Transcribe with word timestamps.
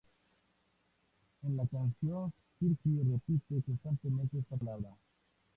En 1.43 1.55
la 1.57 1.67
canción 1.67 2.33
Fergie 2.59 3.03
repite 3.03 3.61
constantemente 3.67 4.39
esta 4.39 4.57
palabra. 4.57 4.89